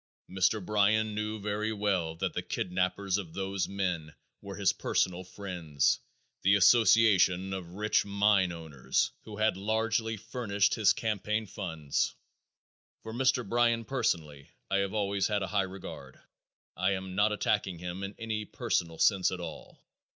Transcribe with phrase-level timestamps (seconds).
[0.27, 0.65] Mr.
[0.65, 5.99] Bryan knew very well that the kidnapers of those men were his personal friends,
[6.41, 12.15] the association of rich mine owners, who had largely furnished his campaign funds.
[13.03, 13.47] For Mr.
[13.47, 16.19] Bryan personally I have always had a high regard.
[16.75, 19.83] I am not attacking him in any personal sense at all.